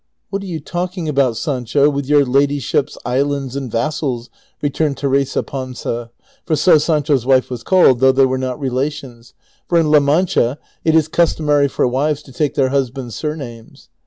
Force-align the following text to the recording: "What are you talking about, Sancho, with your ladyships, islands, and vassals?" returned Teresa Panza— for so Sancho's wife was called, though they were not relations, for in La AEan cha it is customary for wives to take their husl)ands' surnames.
"What 0.31 0.41
are 0.41 0.47
you 0.47 0.59
talking 0.59 1.07
about, 1.07 1.37
Sancho, 1.37 1.87
with 1.87 2.07
your 2.07 2.25
ladyships, 2.25 2.97
islands, 3.05 3.55
and 3.55 3.71
vassals?" 3.71 4.31
returned 4.63 4.97
Teresa 4.97 5.43
Panza— 5.43 6.09
for 6.47 6.55
so 6.55 6.79
Sancho's 6.79 7.23
wife 7.27 7.51
was 7.51 7.61
called, 7.61 7.99
though 7.99 8.11
they 8.11 8.25
were 8.25 8.39
not 8.39 8.59
relations, 8.59 9.35
for 9.69 9.79
in 9.79 9.91
La 9.91 9.99
AEan 9.99 10.27
cha 10.27 10.55
it 10.83 10.95
is 10.95 11.07
customary 11.07 11.67
for 11.67 11.87
wives 11.87 12.23
to 12.23 12.31
take 12.31 12.55
their 12.55 12.71
husl)ands' 12.71 13.11
surnames. 13.13 13.89